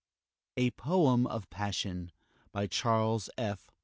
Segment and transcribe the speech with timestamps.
[0.57, 2.11] A POE 'EM OF PASSION
[2.53, 3.69] BY CHARLES F.